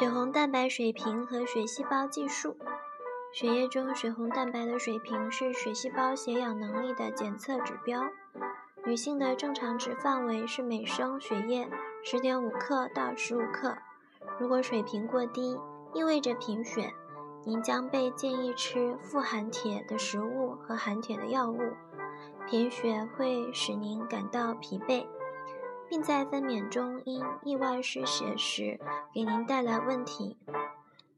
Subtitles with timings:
[0.00, 2.56] 血红蛋白水平和血细胞计数。
[3.34, 8.04] 血液中血红蛋白的水平是血细胞携氧能力的检测指标。
[8.86, 11.68] 女性的正常值范围是每升血液
[12.02, 13.76] 十点五克到十五克。
[14.38, 15.58] 如果水平过低，
[15.92, 16.94] 意味着贫血，
[17.44, 21.60] 您将被建议吃富含铁的食物和含铁的药物。
[22.48, 25.06] 贫血会使您感到疲惫，
[25.90, 28.78] 并在分娩中因意外失血时
[29.12, 30.38] 给您带来问题。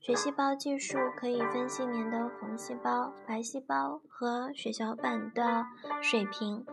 [0.01, 5.67] 血细胞计数可以分析您的红细胞、白细胞和血小板的
[6.01, 6.65] 水平。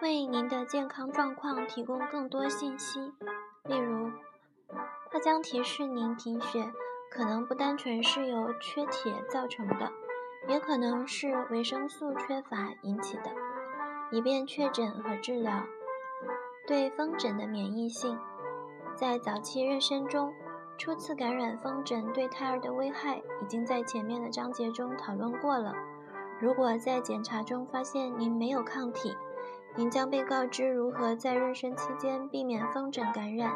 [0.00, 3.12] 为您的健康状况提供更多信息，
[3.64, 4.10] 例如，
[5.12, 6.72] 它将提示您贫血
[7.10, 9.92] 可能不单纯是由缺铁造成的，
[10.48, 13.30] 也可能是维生素缺乏引起的，
[14.10, 15.62] 以便确诊和治疗。
[16.66, 18.18] 对风疹的免疫性，
[18.96, 20.32] 在早期妊娠中，
[20.78, 25.74] 初次感染风疹对胎儿的危害已经在前面的章节中讨论过了。
[26.40, 29.14] 如果在检查中发现您没有抗体，
[29.76, 33.52] 您将被告知如何在妊娠期间避免风疹感染，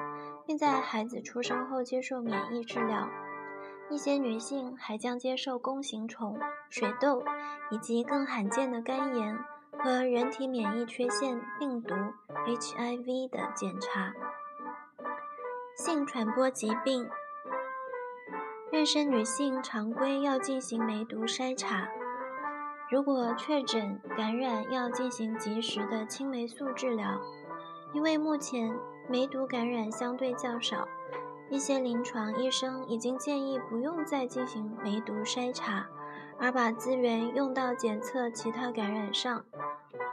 [0.47, 3.09] 并在孩子出生后接受免疫治疗。
[3.89, 7.25] 一些女性还将接受弓形虫、水痘
[7.71, 9.39] 以及更罕见的肝炎
[9.79, 11.95] 和人体免疫缺陷病毒
[12.47, 14.13] （HIV） 的检查。
[15.77, 17.09] 性传播疾病，
[18.73, 21.89] 妊娠女性常规要进行梅毒筛查。
[22.91, 27.21] 如果确诊感染，要进行及时的青霉素治疗。
[27.95, 28.77] 因为目前
[29.09, 30.89] 梅毒感染相对较少，
[31.49, 35.87] 一些临床医生已经建议不用再进行梅毒筛查，
[36.39, 39.45] 而把资源用到检测其他感染上。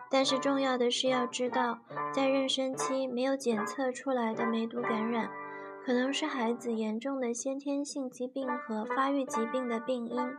[0.09, 1.79] 但是重要的是要知道，
[2.13, 5.29] 在妊娠期没有检测出来的梅毒感染，
[5.83, 10.31] 可能是孩子严重的先天性疾病和发育疾病的病因。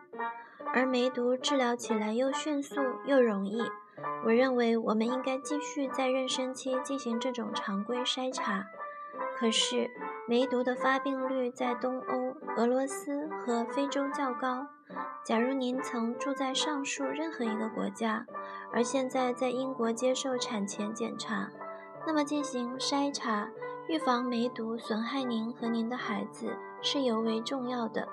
[0.72, 3.62] 而梅毒治疗起来又迅速又容易，
[4.24, 8.66] 我认为我们应该继续在妊娠期进行这种常规筛查。
[9.36, 9.90] 可是，
[10.28, 14.66] 梅毒的发病率在东欧、俄罗斯和非洲较高。
[15.26, 18.24] 假如您曾住在上述任何一个国家，
[18.72, 21.50] 而现在在英国接受产前检查，
[22.06, 23.50] 那么进行筛查，
[23.88, 28.06] 预防梅毒损害您和您的孩子是尤为重要的。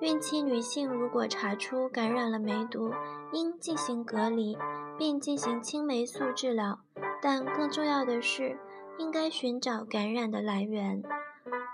[0.00, 2.90] 孕期女性如果查出感染了梅毒，
[3.32, 4.56] 应进行隔离，
[4.96, 6.78] 并进行青霉素治疗。
[7.20, 8.58] 但更重要的是，
[8.96, 11.02] 应该寻找感染的来源。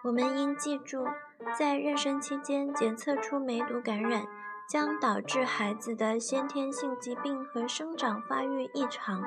[0.02, 1.04] 我们应记住，
[1.58, 4.26] 在妊娠期间检测出梅毒感染，
[4.68, 9.22] 将导致孩子的先天性疾病和生长发育异常。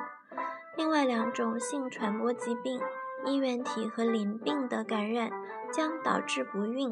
[0.76, 2.82] 另外两种性传播疾病——
[3.26, 5.32] 衣原体和淋病的感染，
[5.72, 6.92] 将导致不孕。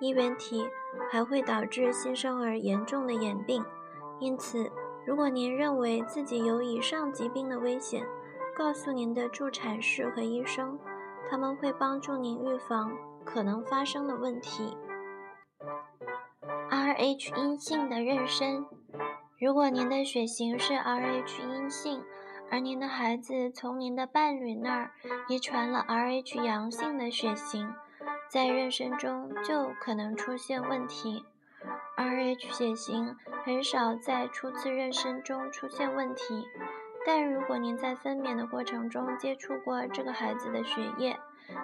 [0.00, 0.68] 衣原体
[1.10, 3.64] 还会导致新生儿严重的眼病，
[4.20, 4.70] 因此，
[5.06, 8.06] 如果您认为自己有以上疾病的危险，
[8.56, 10.78] 告诉您的助产士和医生，
[11.30, 12.92] 他们会帮助您预防
[13.26, 14.74] 可能发生的问题。
[16.70, 18.64] Rh 阴性的妊娠，
[19.38, 22.02] 如果您的血型是 Rh 阴性，
[22.50, 24.92] 而您的孩子从您的伴侣那儿
[25.28, 27.74] 遗传了 Rh 阳性的血型。
[28.28, 31.24] 在妊娠中就可能出现问题。
[31.96, 36.44] Rh 血型很少在初次妊娠中出现问题，
[37.06, 41.16] 但如果您在分娩的过程中接触过这个孩子的血液，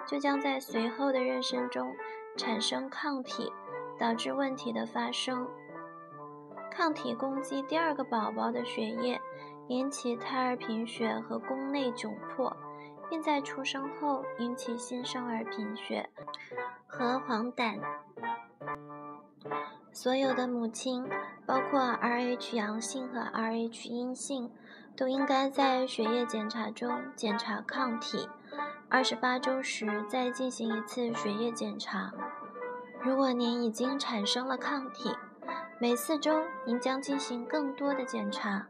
[0.05, 1.95] 就将在随后的妊娠中
[2.37, 3.51] 产生抗体，
[3.99, 5.47] 导致问题的发生。
[6.71, 9.19] 抗体攻击第二个宝宝的血液，
[9.67, 12.55] 引起胎儿贫血和宫内窘迫。
[13.09, 16.09] 并在出生后引起新生儿贫血
[16.87, 17.79] 和黄疸。
[19.91, 21.07] 所有的母亲，
[21.45, 24.51] 包括 Rh 阳性和 Rh 阴性，
[24.97, 28.27] 都应该在血液检查中检查抗体。
[28.93, 32.13] 二十八周时再进行一次血液检查。
[33.01, 35.09] 如果您已经产生了抗体，
[35.79, 38.67] 每四周您将进行更多的检查。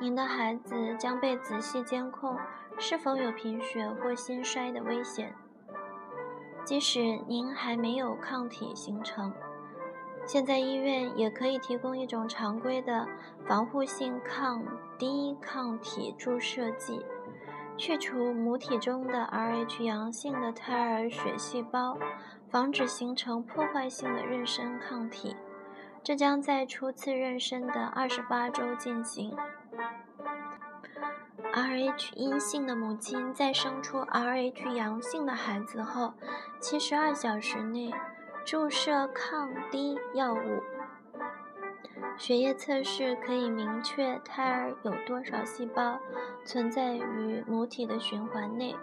[0.00, 2.38] 您的孩子将被仔细监控
[2.78, 5.34] 是否有贫血或心衰的危险。
[6.64, 9.32] 即使您还没有抗体形成，
[10.24, 13.08] 现在医院也可以提供一种常规的
[13.44, 14.64] 防护性抗
[14.96, 17.04] 低抗体注射剂，
[17.76, 21.98] 去除母体中的 Rh 阳性的胎儿血细胞，
[22.48, 25.36] 防止形成破坏性的妊娠抗体。
[26.02, 29.36] 这将在初次妊娠的二十八周进行。
[31.52, 36.14] Rh 阴性的母亲在生出 Rh 阳性的孩子后，
[36.60, 37.92] 七十二小时内，
[38.44, 40.62] 注射抗低药物。
[42.18, 45.98] 血液测试可以明确胎儿有多少细胞
[46.44, 48.74] 存在于母体的循环内，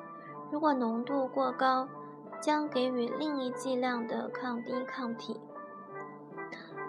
[0.52, 1.88] 如果浓度过高，
[2.40, 5.42] 将给予另一剂量的抗低抗体。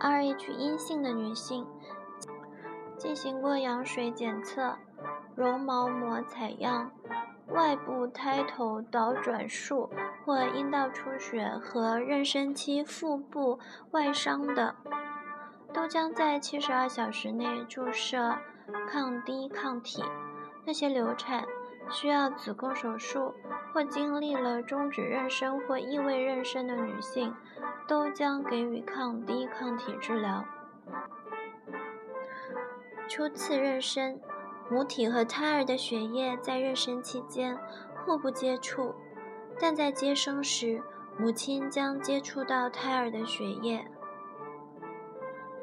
[0.00, 1.66] Rh 阴性的女性
[2.98, 4.76] 进行过羊水检测、
[5.34, 6.90] 绒毛膜采样、
[7.48, 9.88] 外部胎头导转术
[10.24, 13.58] 或阴道出血和妊娠期腹部
[13.92, 14.76] 外伤的。
[15.74, 18.38] 都将在七十二小时内注射
[18.88, 20.02] 抗低抗体。
[20.64, 21.44] 那些流产、
[21.90, 23.34] 需要子宫手术
[23.72, 27.34] 或经历了终止妊娠或异位妊娠的女性，
[27.86, 30.44] 都将给予抗低抗体治疗。
[33.06, 34.18] 初次妊娠，
[34.70, 37.58] 母体和胎儿的血液在妊娠期间
[38.06, 38.94] 互不接触，
[39.60, 40.80] 但在接生时，
[41.18, 43.84] 母亲将接触到胎儿的血液。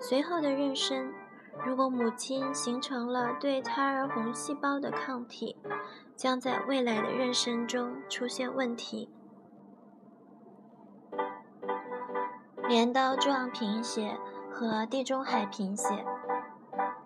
[0.02, 1.12] 随后的妊娠，
[1.64, 5.56] 如果母亲形成了对胎儿红细胞的抗体，
[6.16, 9.10] 将在未来的妊娠中出现问题。
[12.68, 14.18] 镰刀状贫血
[14.52, 16.04] 和地中海贫血。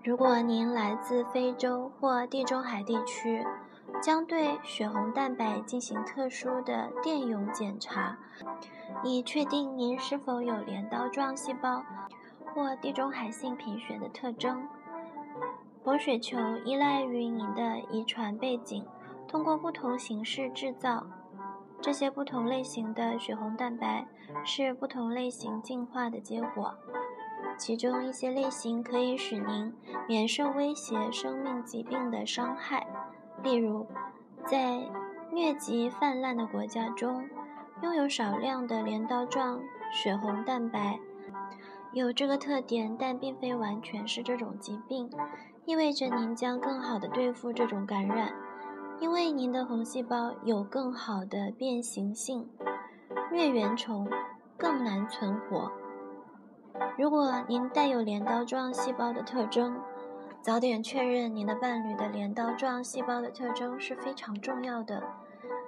[0.01, 3.45] 如果您来自非洲或地中海地区，
[4.01, 8.17] 将对血红蛋白进行特殊的电泳检查，
[9.03, 11.83] 以确定您是否有镰刀状细胞。
[12.55, 14.65] 或地中海性贫血的特征，
[15.83, 18.87] 红血球依赖于您的遗传背景，
[19.27, 21.05] 通过不同形式制造。
[21.81, 24.07] 这些不同类型的血红蛋白
[24.45, 26.73] 是不同类型进化的结果，
[27.57, 29.73] 其中一些类型可以使您
[30.07, 32.87] 免受威胁生命疾病的伤害。
[33.43, 33.85] 例如，
[34.45, 34.81] 在
[35.33, 37.27] 疟疾泛滥的国家中，
[37.83, 39.59] 拥有少量的镰刀状
[39.91, 40.97] 血红蛋白。
[41.95, 45.09] 有这个特点，但并非完全是这种疾病，
[45.65, 48.33] 意味着您将更好地对付这种感染，
[48.99, 52.49] 因为您的红细胞有更好的变形性，
[53.31, 54.09] 疟原虫
[54.57, 55.71] 更难存活。
[56.97, 59.79] 如果您带有镰刀状细胞的特征，
[60.41, 65.01] 早点确认您的伴侣的镰刀状细胞的特征是非常重要的，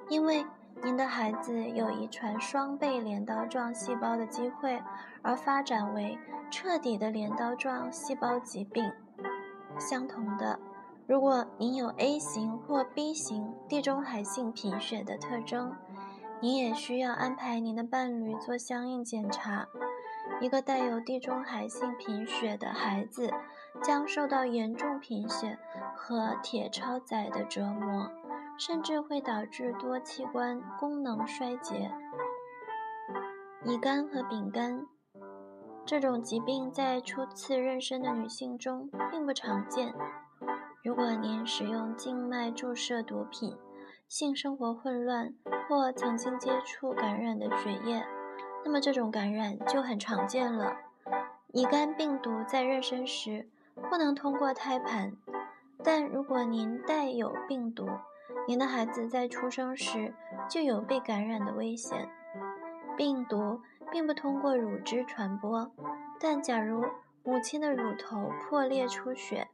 [0.10, 0.46] 因为。
[0.84, 4.82] 您的孩子有遗传双倍镰刀状细胞的机会，
[5.22, 6.18] 而发展为
[6.50, 8.92] 彻底的镰刀状细胞疾病。
[9.80, 10.60] 相同的，
[11.06, 15.76] 如果您有 A 型或 B 型地中海性贫血的特征，
[16.40, 19.68] 您也需要安排您的伴侣做相应检查。
[20.40, 23.34] 一个带有地中海性贫血的孩子
[23.82, 25.58] 将受到严重贫血
[25.96, 28.12] 和铁超载的折磨。
[28.58, 31.92] 甚至会导致多器官功能衰竭。
[33.64, 34.86] 乙肝和丙肝
[35.86, 39.94] 这种疾病在初次妊娠的女性中并不常见。
[40.84, 43.58] 如果您使用静脉注射毒品、
[44.08, 45.34] 性生活混乱
[45.68, 48.06] 或曾经接触感染的血液，
[48.64, 50.78] 那么这种感染就很常见了。
[51.54, 53.50] 乙肝病毒在妊娠时
[53.90, 55.14] 不能通过胎盘，
[55.84, 57.86] 但如果您带有病毒，
[58.46, 60.14] 您的孩子在出生时
[60.50, 62.10] 就有被感染的危险。
[62.98, 65.72] 病毒并不通过乳汁传播，
[66.20, 66.84] 但假如
[67.24, 69.48] 母亲的乳头破裂出血，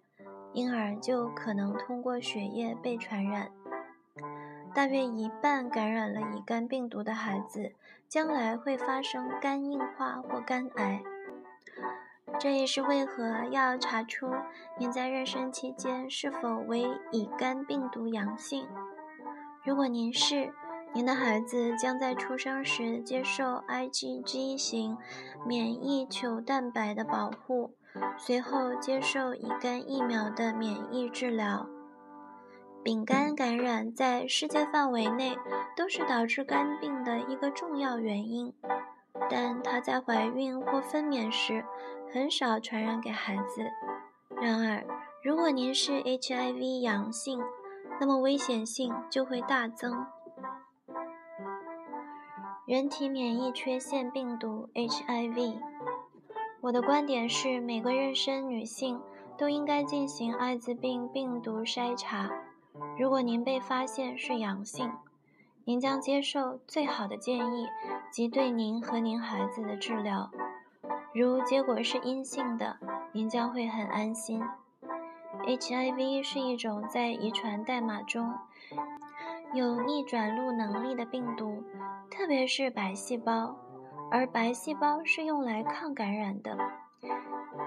[0.54, 3.52] 婴儿就可能通过血液被传染。
[4.74, 7.74] 大约一半感染了乙肝病毒的孩子，
[8.08, 11.04] 将来会发生肝硬化或肝癌。
[12.40, 14.30] 这也是为何要查出
[14.78, 18.68] 您在妊娠期间是否为乙肝病毒阳性。
[19.64, 20.52] 如果您是，
[20.94, 24.98] 您的孩子将在出生时接受 IgG 型
[25.46, 27.72] 免疫球蛋白的保护，
[28.18, 31.68] 随后接受乙肝疫苗的免疫治疗。
[32.84, 35.38] 丙肝感染在世界范围内
[35.78, 38.54] 都是导致肝病的一个重要原因，
[39.30, 41.64] 但它在怀孕或分娩时
[42.14, 43.66] 很少传染给孩子。
[44.40, 44.86] 然而，
[45.24, 47.42] 如果您是 HIV 阳性，
[48.00, 50.06] 那么危险性就会大增。
[52.68, 55.58] 人体免疫缺陷病毒 （HIV）。
[56.62, 59.02] 我的观点是，每个妊娠女性
[59.36, 62.30] 都应该进行艾滋病病毒筛查。
[62.96, 64.92] 如果您被发现是阳性，
[65.66, 67.68] 您将接受最好的建议
[68.12, 70.30] 及对您和您孩子的治疗。
[71.14, 72.78] 如结果是阴性的，
[73.12, 74.42] 您将会很安心。
[75.46, 78.34] HIV 是一种在遗传代码中
[79.54, 81.64] 有逆转录能力的病毒，
[82.10, 83.56] 特别是白细胞。
[84.12, 86.58] 而白细胞是用来抗感染的。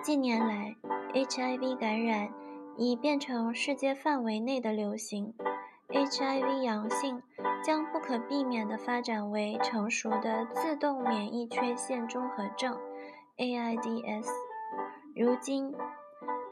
[0.02, 0.76] 近年来
[1.12, 2.28] ，HIV 感染
[2.76, 5.34] 已变成世界范围内的流行。
[5.88, 7.22] HIV 阳性
[7.64, 12.78] 将不可避免地发展为成熟的自动免疫缺陷综合症
[13.36, 14.26] （AIDS）。
[15.14, 15.74] 如今，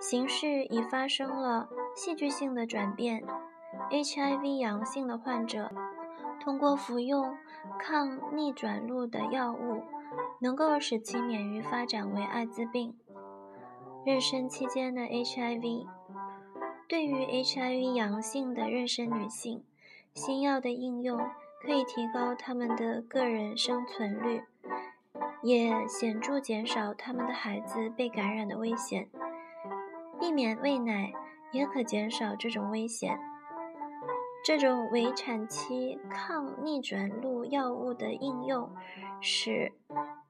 [0.00, 3.24] 形势已发生了戏剧性的转变。
[3.90, 5.70] HIV 阳性的患者
[6.40, 7.36] 通过服用
[7.78, 9.82] 抗逆转录的药物，
[10.40, 12.96] 能够使其免于发展为艾滋病。
[14.06, 15.86] 妊娠期间的 HIV，
[16.88, 19.64] 对于 HIV 阳性的妊娠女性，
[20.14, 21.18] 新药的应用
[21.62, 24.44] 可以提高她们的个人生存率，
[25.44, 29.08] 也显著减少他们的孩子被感染的危险。
[30.18, 31.12] 避免喂奶
[31.52, 33.18] 也可减少这种危险。
[34.44, 38.70] 这种围产期抗逆转录药物的应用，
[39.20, 39.72] 使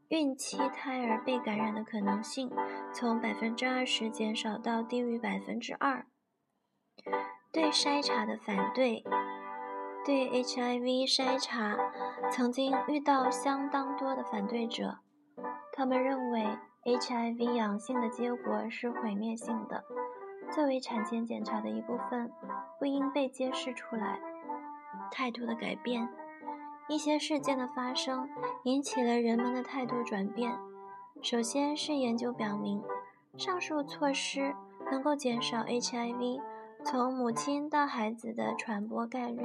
[0.08, 2.52] 孕期胎儿被感染的可能性
[2.92, 6.06] 从百分之二十减少到低于百分之二。
[7.52, 9.02] 对筛查的反对，
[10.04, 11.76] 对 HIV 筛查
[12.30, 14.98] 曾经遇到相当多的反对者，
[15.76, 19.82] 他们认为 HIV 阳性的结果是毁灭性的。
[20.52, 22.30] 作为产前检查的一部分，
[22.78, 24.20] 不应被揭示出来。
[25.10, 26.08] 态度的改变，
[26.88, 28.28] 一些事件的发生
[28.62, 30.56] 引起了人们的态度转变。
[31.22, 32.80] 首先是研究表明，
[33.36, 34.54] 上述措施
[34.92, 36.40] 能够减少 HIV
[36.84, 39.42] 从母亲到孩子的传播概率。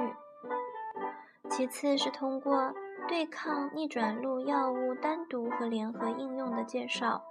[1.50, 2.72] 其次是通过
[3.10, 7.24] 对抗逆转录药物单独和联合应用的介绍。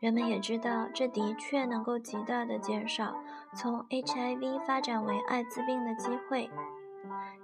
[0.00, 3.14] 人们也知道，这的确能够极大地减少
[3.54, 6.50] 从 HIV 发展为艾滋病的机会，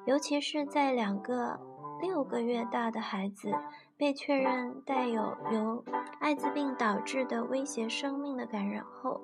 [0.07, 1.61] 尤其是在两个
[2.01, 3.53] 六个月大的孩子
[3.99, 5.85] 被确认带有由
[6.21, 9.21] 艾滋病导致的威胁生命的感染后，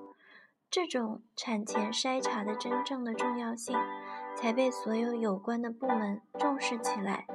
[0.71, 3.75] 这种产前筛查的真正的重要性
[4.37, 7.27] 才被所有有关的部门重视起来。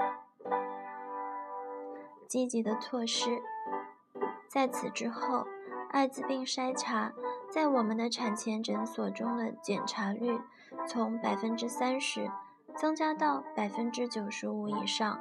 [2.27, 3.41] 积极的措施。
[4.47, 5.45] 在此之后，
[5.89, 7.11] 艾滋病筛查
[7.49, 10.39] 在我们的产前诊所中的检查率
[10.87, 12.29] 从百分之三十
[12.75, 15.19] 增加到百分之九十五以上。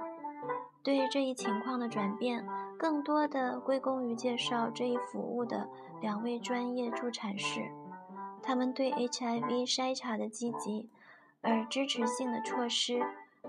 [0.83, 2.47] 对于这一情况的转变，
[2.79, 5.69] 更多的归功于介绍这一服务的
[6.01, 7.71] 两位专业助产士，
[8.43, 10.91] 他们对 HIV 筛查的积极
[11.41, 13.01] 而支持性的措施。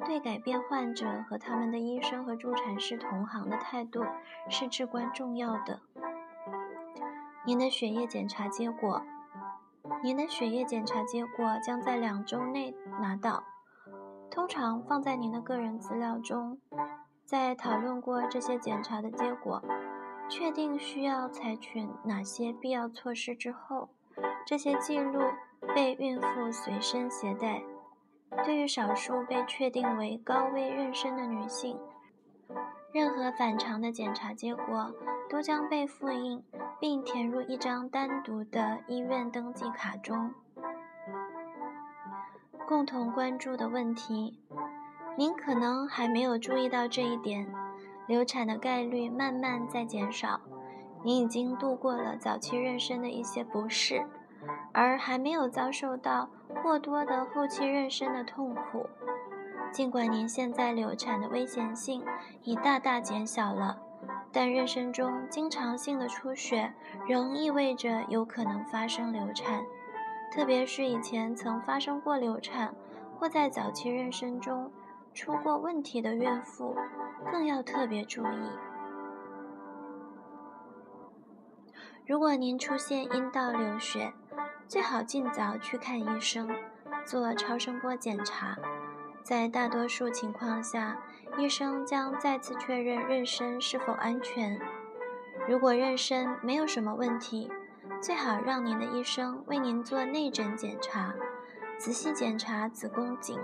[0.04, 4.04] 对改变患者和他们的医生和助产士同行的态度
[4.50, 5.80] 是至关重要的。
[7.46, 9.02] 您的血液检查结果，
[10.04, 13.44] 您的血液检查结果将在两周内拿到，
[14.30, 16.60] 通常放在您的个人资料中。
[17.24, 19.64] 在讨论过这些检查的结果，
[20.30, 23.90] 确定需要采取哪些必要措施之后，
[24.46, 25.20] 这些记录
[25.74, 27.64] 被孕妇随身携带。
[28.44, 31.80] 对于少数被确定为高危妊娠的女性，
[32.92, 34.94] 任何反常的检查结果
[35.30, 36.44] 都将被复印
[36.80, 40.32] 并填入一张单独的医院登记卡中。
[42.68, 44.39] 共同关注的问题，
[45.18, 47.48] 您可能还没有注意到这一点：
[48.08, 50.42] 流产的概率慢慢在减少。
[51.04, 54.06] 您已经度过了早期妊娠的一些不适。
[54.74, 56.30] 而还没有遭受到
[56.62, 58.90] 过多的后期妊娠的痛苦。
[59.72, 62.04] 尽管您现在流产的危险性
[62.44, 63.78] 已大大减小了，
[64.32, 66.74] 但妊娠中经常性的出血
[67.08, 69.62] 仍意味着有可能发生流产，
[70.32, 72.74] 特别是以前曾发生过流产
[73.18, 74.72] 或在早期妊娠中
[75.14, 76.76] 出过问题的孕妇，
[77.32, 78.50] 更要特别注意。
[82.06, 84.14] 如果您出现阴道流血，
[84.68, 86.50] 最好尽早去看医生，
[87.06, 88.58] 做超声波检查。
[89.24, 90.98] 在大多数情况下，
[91.38, 94.60] 医生将再次确认妊娠是否安全。
[95.48, 97.52] 如果妊娠没有什么问题，
[98.02, 101.14] 最好让您的医生为您做内诊检查，
[101.78, 103.40] 仔细检查子宫颈。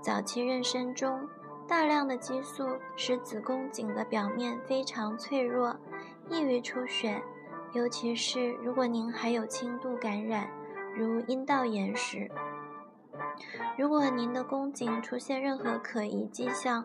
[0.00, 1.28] 早期妊娠中，
[1.68, 5.76] 大量的激素使子宫颈的表面非常脆弱，
[6.28, 7.22] 易于出血。
[7.72, 10.48] 尤其是如果您还有轻度感染，
[10.94, 12.30] 如阴道炎时，
[13.78, 16.84] 如果您的宫颈出现任何可疑迹象，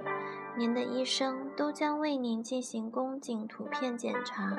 [0.55, 4.55] 您的医生都将为您进行宫颈图片检查。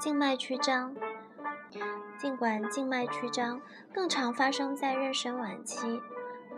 [0.00, 0.94] 静脉曲张，
[2.18, 3.60] 尽管静脉曲张
[3.92, 6.00] 更常发生在妊娠晚期，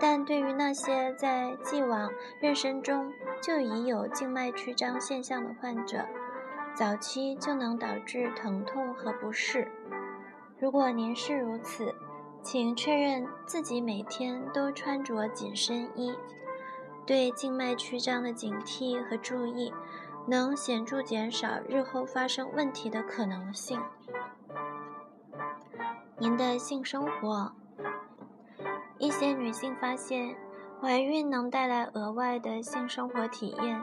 [0.00, 2.10] 但对于那些在既往
[2.42, 6.06] 妊娠中就已有静脉曲张现象的患者，
[6.76, 9.66] 早期就能导致疼痛和不适。
[10.58, 11.94] 如果您是如此，
[12.42, 16.14] 请确认自己每天都穿着紧身衣。
[17.06, 19.72] 对静脉曲张的警惕和注意，
[20.26, 23.80] 能显著减少日后发生问题的可能性。
[26.18, 27.52] 您的性生活，
[28.98, 30.36] 一些女性发现
[30.78, 33.80] 怀孕能带来额外的性生活体验。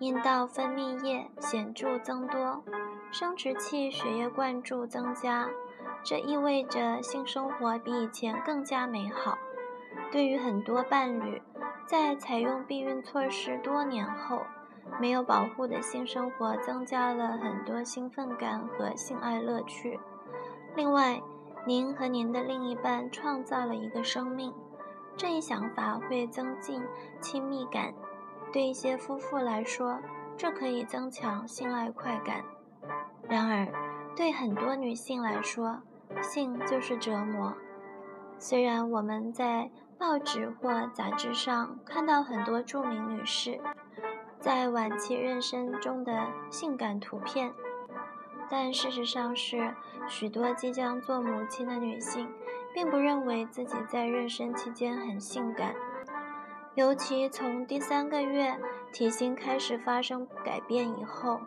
[0.00, 2.62] 阴道分泌液显著增多，
[3.10, 5.48] 生殖器血液灌注增加，
[6.04, 9.36] 这意味着性生活比以前更加美好。
[10.12, 11.42] 对于很多伴侣，
[11.84, 14.42] 在采用避孕措施多年后，
[15.00, 19.98] 没有保护的性生活增加了很多兴奋感和性爱乐趣。
[20.76, 21.20] 另外，
[21.66, 24.54] 您和您的另一半创造了一个生命，
[25.16, 26.80] 这一想法会增进
[27.20, 27.92] 亲密感。
[28.52, 29.98] 对一些夫妇来说，
[30.36, 32.44] 这可以增强性爱快感。
[33.28, 33.68] 然而，
[34.16, 35.82] 对很多女性来说，
[36.22, 37.54] 性就是折磨。
[38.38, 43.60] 虽然我们在报纸或杂志上看到很多著名女士
[44.38, 47.52] 在晚期妊娠中的性感图片，
[48.48, 49.74] 但事实上是，
[50.06, 52.32] 许多即将做母亲的女性
[52.72, 55.74] 并不认为自己在妊娠期间很性感。
[56.78, 58.56] 尤其从第三个月
[58.92, 61.40] 体型开始发生改变以后，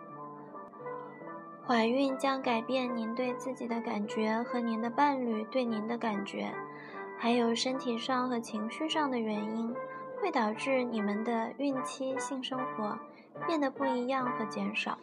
[1.65, 6.53] 怀孕将改变您对自己的感觉和您的伴侣对您的感觉，
[7.17, 9.73] 还有身体上和情绪上的原因，
[10.19, 12.99] 会导致你们的孕期性生活
[13.47, 14.97] 变得不一样和减少。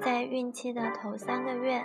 [0.00, 1.84] 在孕期的头三个月，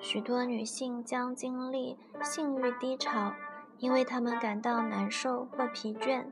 [0.00, 3.32] 许多女性将经历性欲低潮，
[3.78, 6.24] 因为她们感到难受或疲倦。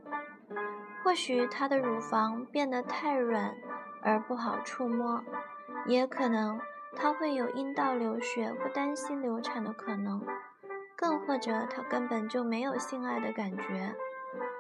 [1.02, 3.55] 或许她的乳房变得太软
[4.03, 5.22] 而不好触摸，
[5.87, 6.61] 也可能
[6.94, 10.24] 她会有阴道流血或担心流产的可能，
[10.96, 13.94] 更或者她根本就没有性爱的感觉。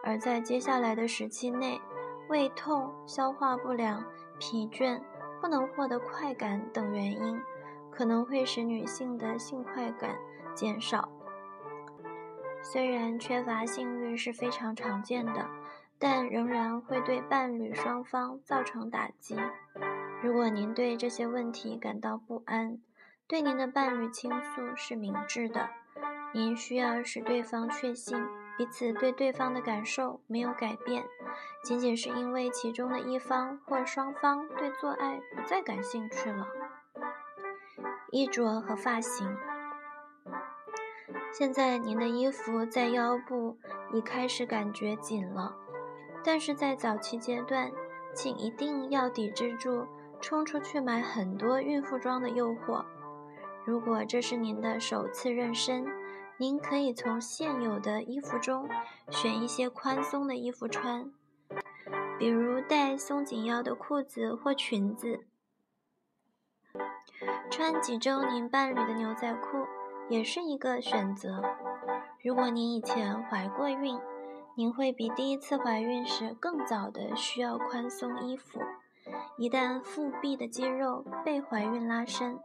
[0.04, 1.80] 而在接下来的时期内，
[2.28, 4.04] 胃痛、消化不良、
[4.38, 5.00] 疲倦、
[5.40, 7.40] 不能获得快感等原因，
[7.90, 10.16] 可能会使女性的性快感
[10.54, 11.08] 减少。
[12.62, 15.46] 虽然缺乏性欲是非常常见的。
[16.02, 19.36] 但仍然会对伴侣双方造成打击。
[20.20, 22.80] 如果您对这些问题感到不安，
[23.28, 25.70] 对您的伴侣倾诉是明智的。
[26.34, 28.18] 您需要使对方确信
[28.58, 31.04] 彼此对对方的感受没有改变，
[31.62, 36.48] 仅仅是因为其中的一方或双方对做爱不再感兴趣了。
[38.10, 39.36] 衣着和发型。
[41.32, 43.56] 现在您的衣服在腰部
[43.92, 45.61] 已开始感觉紧了。
[46.24, 47.70] 但是在早期阶段，
[48.14, 49.86] 请一定要抵制住
[50.20, 52.84] 冲出去买很多孕妇装的诱惑。
[53.64, 55.84] 如果这是您的首次妊娠，
[56.36, 58.68] 您可以从现有的衣服中
[59.10, 61.10] 选一些宽松的衣服穿，
[62.18, 65.20] 比如带松紧腰的裤子或裙子。
[67.50, 69.66] 穿几周您伴侣的牛仔裤
[70.08, 71.42] 也是一个选择。
[72.24, 74.00] 如果您以前怀过孕，
[74.54, 78.60] 您会比第一次怀孕时更早的需要宽松衣服。
[79.38, 82.38] 一旦腹壁的肌肉被怀孕拉伸，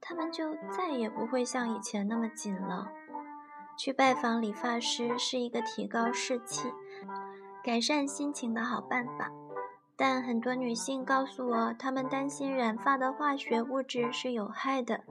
[0.00, 2.90] 它们就再也不会像以前那么紧了。
[3.76, 6.72] 去拜访理发师是一个提高士气、
[7.62, 9.30] 改善心情的好办法。
[9.96, 15.04] 但很多女性告诉我，她们担心染发的化学物质是有害的，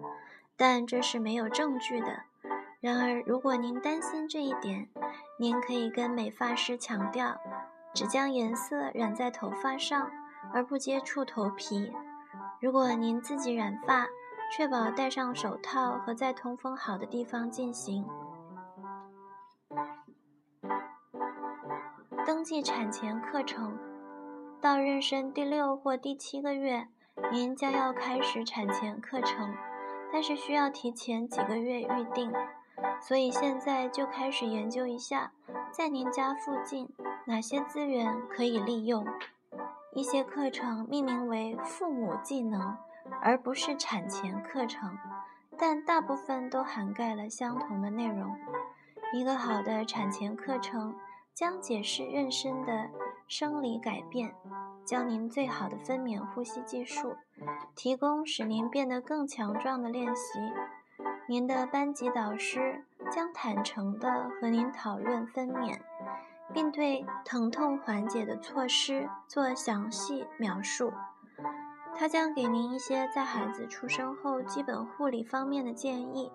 [0.57, 2.23] 但这是没有证据的。
[2.83, 4.89] 然而，如果您担心这一点，
[5.39, 7.39] 您可以跟美发师强调，
[7.93, 10.11] 只将颜色染在头发上，
[10.53, 11.93] 而不接触头皮。
[12.59, 14.05] 如果您自己染发，
[14.53, 18.05] 确保戴上手套和在通风好的地方进行。
[22.25, 23.79] 登记产前课程，
[24.59, 26.89] 到妊娠第六或第七个月，
[27.31, 29.55] 您将要开始产前课程，
[30.11, 32.29] 但是需要提前几个月预定。
[33.01, 35.31] 所以现在就开始研究一下，
[35.71, 36.89] 在您家附近
[37.25, 39.05] 哪些资源可以利用。
[39.93, 42.75] 一些课程命名为“父母技能”，
[43.21, 44.97] 而不是产前课程，
[45.57, 48.35] 但大部分都涵盖了相同的内容。
[49.13, 50.95] 一个好的产前课程
[51.33, 52.89] 将解释妊娠的
[53.27, 54.33] 生理改变，
[54.83, 57.15] 教您最好的分娩呼吸技术，
[57.75, 60.39] 提供使您变得更强壮的练习。
[61.29, 65.79] 您的班级导师将坦诚地和您讨论分娩，
[66.53, 70.91] 并对疼痛缓解的措施做详细描述。
[71.95, 76.29] 他将给您一些在孩子出生后基本护理方面的建议，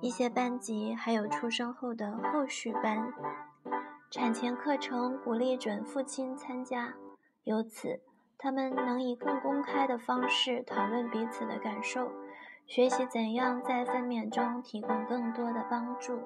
[0.00, 3.12] 一些班级还有出生后的后续班。
[4.08, 6.94] 产前课程鼓励准父亲参加，
[7.42, 8.00] 由此
[8.38, 12.12] 他们能以更公开的方式讨论彼此的感受，
[12.74, 16.18] 学习怎样在分娩中提供更多的帮助。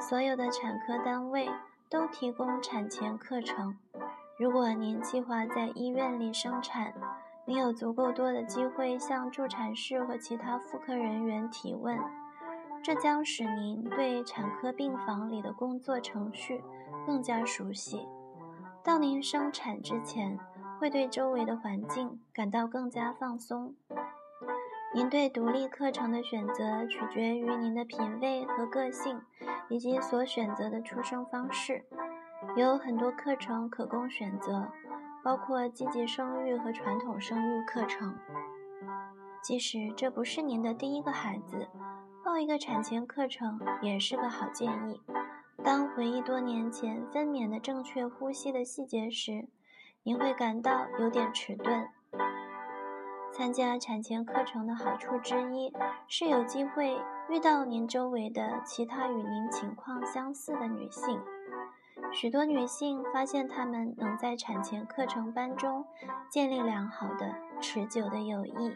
[0.00, 1.50] 所有的产科单位
[1.90, 3.76] 都提供产前课程。
[4.38, 6.94] 如果您计划在医院里生产，
[7.44, 11.98] 您有足够多的机会向助产士和其他妇科人员提问，
[12.82, 16.62] 这将使您对产科病房里的工作程序。
[17.06, 18.08] 更加熟悉。
[18.82, 20.38] 到您生产之前，
[20.78, 23.74] 会对周围的环境感到更加放松。
[24.92, 29.20] 您对独立课程的选择取决于您的品味和个性，
[29.68, 31.84] 以及所选择的出生方式。
[32.56, 34.68] 有很多课程可供选择，
[35.22, 38.16] 包括积极生育和传统生育课程。
[39.42, 41.68] 即使这不是您的第一个孩子，
[42.24, 45.00] 报一个产前课程也是个好建议。
[45.62, 49.46] 当回忆多年前分娩的正确呼吸的细节时，
[50.02, 51.88] 您会感到有点迟钝。
[53.32, 55.72] 参加产前课程的好处之一
[56.08, 61.20] 是有机会遇到您周围的其他与您情况相似的女性。
[62.12, 65.84] 许多女性发现她们能在产前课程班中
[66.28, 68.74] 建立良好的、持久的友谊。